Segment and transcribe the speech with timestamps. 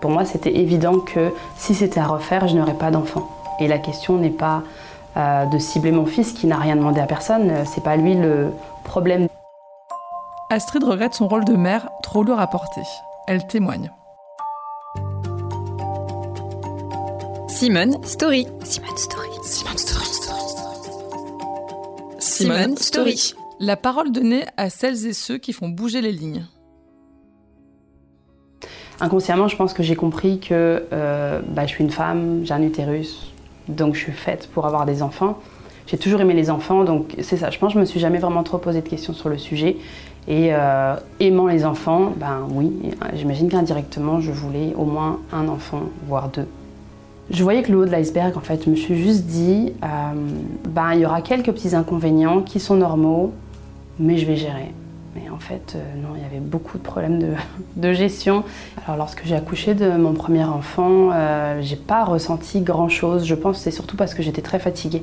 [0.00, 3.28] Pour moi, c'était évident que si c'était à refaire, je n'aurais pas d'enfant.
[3.60, 4.62] Et la question n'est pas
[5.16, 8.52] euh, de cibler mon fils qui n'a rien demandé à personne, c'est pas lui le
[8.84, 9.28] problème.
[10.50, 12.82] Astrid regrette son rôle de mère, trop lourd à porter.
[13.28, 13.90] Elle témoigne.
[17.48, 18.48] Simone Story.
[18.64, 19.28] Simone Story.
[19.44, 20.06] Simone Story.
[22.18, 23.34] Simone Story.
[23.60, 26.44] La parole donnée à celles et ceux qui font bouger les lignes.
[29.02, 32.62] Inconsciemment, je pense que j'ai compris que euh, bah, je suis une femme, j'ai un
[32.62, 33.32] utérus,
[33.66, 35.40] donc je suis faite pour avoir des enfants.
[35.88, 37.50] J'ai toujours aimé les enfants, donc c'est ça.
[37.50, 39.76] Je pense que je me suis jamais vraiment trop posé de questions sur le sujet.
[40.28, 42.70] Et euh, aimant les enfants, ben oui,
[43.14, 46.46] j'imagine qu'indirectement, je voulais au moins un enfant, voire deux.
[47.28, 49.86] Je voyais que le haut de l'iceberg, en fait, je me suis juste dit, euh,
[50.68, 53.32] ben il y aura quelques petits inconvénients qui sont normaux,
[53.98, 54.72] mais je vais gérer.
[55.48, 57.18] Fait, euh, non, il y avait beaucoup de problèmes
[57.76, 58.44] de, gestion.
[58.84, 63.24] Alors lorsque j'ai accouché de mon premier enfant, euh, j'ai pas ressenti grand chose.
[63.24, 65.02] Je pense c'est surtout parce que j'étais très fatiguée.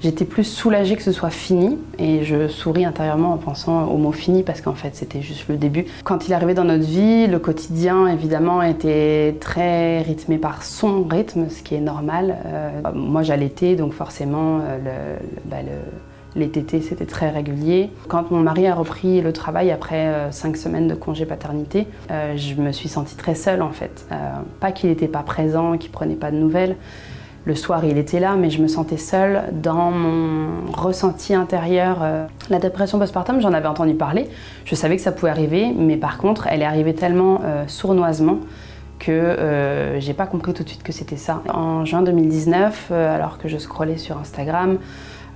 [0.00, 4.10] J'étais plus soulagée que ce soit fini et je souris intérieurement en pensant au mot
[4.10, 5.86] fini parce qu'en fait c'était juste le début.
[6.02, 11.48] Quand il arrivait dans notre vie, le quotidien évidemment était très rythmé par son rythme,
[11.48, 12.38] ce qui est normal.
[12.44, 15.78] Euh, moi j'allaitais donc forcément le, bah, le
[16.36, 17.90] les tétés, c'était très régulier.
[18.08, 22.36] Quand mon mari a repris le travail après euh, cinq semaines de congé paternité, euh,
[22.36, 24.06] je me suis sentie très seule en fait.
[24.12, 26.76] Euh, pas qu'il n'était pas présent, qu'il prenait pas de nouvelles.
[27.46, 31.98] Le soir, il était là, mais je me sentais seule dans mon ressenti intérieur.
[32.50, 34.28] La dépression postpartum, j'en avais entendu parler.
[34.64, 38.40] Je savais que ça pouvait arriver, mais par contre, elle est arrivée tellement sournoisement
[38.98, 41.44] que j'ai pas compris tout de suite que c'était ça.
[41.48, 44.78] En juin 2019, alors que je scrollais sur Instagram,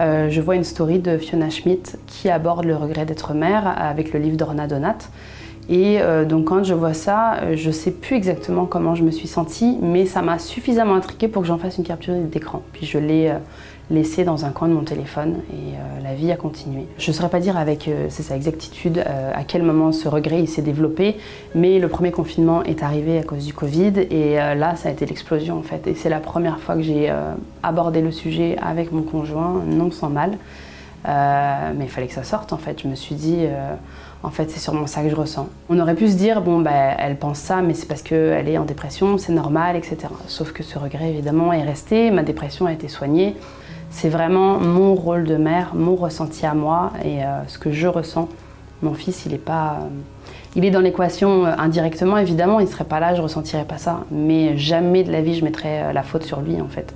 [0.00, 4.12] euh, je vois une story de Fiona Schmidt qui aborde le regret d'être mère avec
[4.12, 4.98] le livre d'Orna Donat.
[5.68, 9.04] Et euh, donc quand je vois ça, euh, je ne sais plus exactement comment je
[9.04, 12.62] me suis sentie, mais ça m'a suffisamment intriguée pour que j'en fasse une capture d'écran.
[12.72, 13.32] Puis je l'ai
[13.92, 16.86] laissé dans un coin de mon téléphone et euh, la vie a continué.
[16.98, 20.40] Je ne saurais pas dire avec euh, sa exactitude euh, à quel moment ce regret
[20.40, 21.16] il s'est développé,
[21.54, 25.04] mais le premier confinement est arrivé à cause du Covid et là ça a été
[25.06, 25.86] l'explosion en fait.
[25.86, 27.12] Et c'est la première fois que j'ai
[27.62, 30.38] abordé le sujet avec mon conjoint, non sans mal.
[31.04, 32.80] mais il fallait que ça sorte en fait.
[32.82, 33.46] Je me suis dit,
[34.24, 35.48] en fait, c'est sûrement ça que je ressens.
[35.68, 38.58] On aurait pu se dire, bon, bah, elle pense ça, mais c'est parce qu'elle est
[38.58, 39.96] en dépression, c'est normal, etc.
[40.28, 42.10] Sauf que ce regret, évidemment, est resté.
[42.10, 43.34] Ma dépression a été soignée.
[43.90, 47.88] C'est vraiment mon rôle de mère, mon ressenti à moi et euh, ce que je
[47.88, 48.28] ressens.
[48.80, 49.78] Mon fils, il est pas.
[49.80, 49.88] Euh,
[50.54, 53.78] il est dans l'équation euh, indirectement, évidemment, il ne serait pas là, je ressentirais pas
[53.78, 54.04] ça.
[54.10, 56.94] Mais jamais de la vie, je mettrais la faute sur lui, en fait.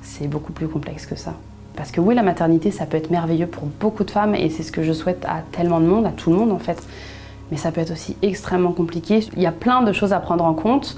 [0.00, 1.34] C'est beaucoup plus complexe que ça.
[1.76, 4.62] Parce que oui, la maternité, ça peut être merveilleux pour beaucoup de femmes et c'est
[4.62, 6.82] ce que je souhaite à tellement de monde, à tout le monde en fait.
[7.50, 9.20] Mais ça peut être aussi extrêmement compliqué.
[9.36, 10.96] Il y a plein de choses à prendre en compte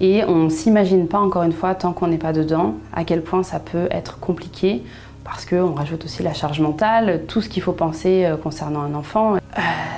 [0.00, 3.22] et on ne s'imagine pas, encore une fois, tant qu'on n'est pas dedans, à quel
[3.22, 4.82] point ça peut être compliqué
[5.24, 8.94] parce qu'on rajoute aussi la charge mentale, tout ce qu'il faut penser euh, concernant un
[8.94, 9.36] enfant.
[9.36, 9.38] Euh,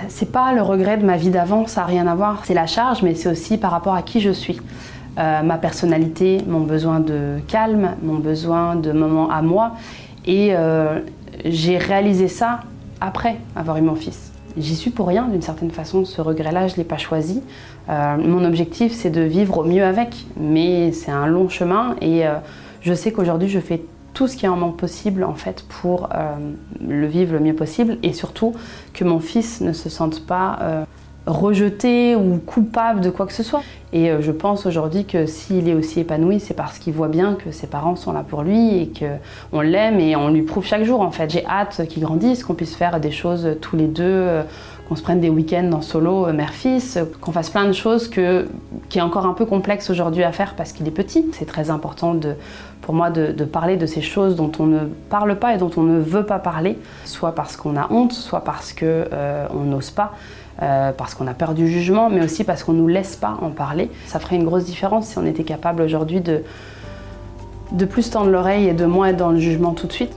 [0.08, 2.42] c'est pas le regret de ma vie d'avant, ça n'a rien à voir.
[2.44, 4.60] C'est la charge, mais c'est aussi par rapport à qui je suis.
[5.18, 9.72] Euh, ma personnalité, mon besoin de calme, mon besoin de moments à moi.
[10.26, 10.54] Et
[11.44, 12.60] j'ai réalisé ça
[13.00, 14.32] après avoir eu mon fils.
[14.56, 17.42] J'y suis pour rien d'une certaine façon, ce regret-là, je ne l'ai pas choisi.
[17.90, 22.26] Euh, mon objectif, c'est de vivre au mieux avec, mais c'est un long chemin et
[22.26, 22.36] euh,
[22.80, 23.82] je sais qu'aujourd'hui, je fais
[24.14, 26.36] tout ce qui est en manque possible en fait pour euh,
[26.80, 28.54] le vivre le mieux possible et surtout
[28.94, 30.86] que mon fils ne se sente pas
[31.26, 33.62] rejeté ou coupable de quoi que ce soit.
[33.92, 37.50] Et je pense aujourd'hui que s'il est aussi épanoui, c'est parce qu'il voit bien que
[37.50, 41.00] ses parents sont là pour lui et qu'on l'aime et on lui prouve chaque jour
[41.00, 41.30] en fait.
[41.30, 44.42] J'ai hâte qu'il grandisse, qu'on puisse faire des choses tous les deux
[44.88, 48.46] qu'on se prenne des week-ends en solo, euh, mère-fils, qu'on fasse plein de choses que,
[48.88, 51.26] qui est encore un peu complexe aujourd'hui à faire parce qu'il est petit.
[51.32, 52.16] C'est très important
[52.82, 54.80] pour moi de, parler de ces choses dont on ne
[55.10, 58.42] parle pas et dont on ne veut pas parler, soit parce qu'on a honte, soit
[58.42, 60.12] parce qu'on euh, n'ose pas.
[60.62, 63.36] Euh, parce qu'on a peur du jugement, mais aussi parce qu'on ne nous laisse pas
[63.42, 63.90] en parler.
[64.06, 66.44] Ça ferait une grosse différence si on était capable aujourd'hui de,
[67.72, 70.16] de plus tendre l'oreille et de moins être dans le jugement tout de suite.